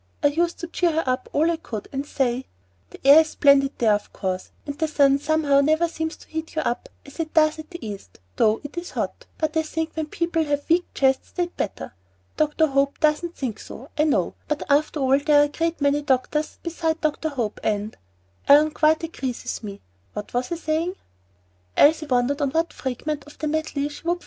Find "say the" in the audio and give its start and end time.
2.07-2.99